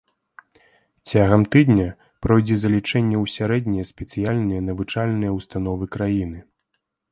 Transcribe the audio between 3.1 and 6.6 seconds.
ў сярэднія спецыяльныя навучальныя ўстановы краіны.